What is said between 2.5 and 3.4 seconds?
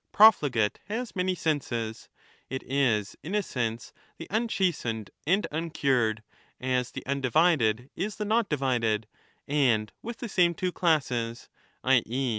is, in